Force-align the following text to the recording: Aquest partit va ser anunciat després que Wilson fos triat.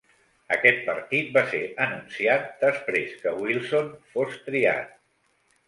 Aquest 0.53 0.79
partit 0.87 1.29
va 1.35 1.43
ser 1.51 1.59
anunciat 1.85 2.49
després 2.65 3.13
que 3.21 3.37
Wilson 3.45 3.95
fos 4.17 4.43
triat. 4.51 5.01